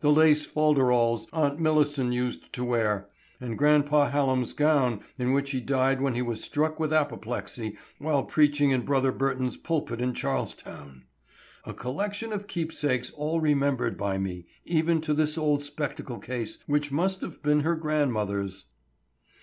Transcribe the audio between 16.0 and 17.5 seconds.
case which must have